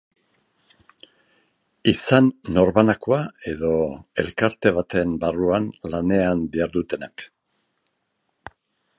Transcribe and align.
Izan 1.91 2.29
norbanakoa 2.55 3.19
edo 3.51 3.73
elkarte 4.23 4.71
baten 4.77 5.13
barruan 5.25 5.67
lanean 5.91 6.41
dihardutenak. 6.57 7.27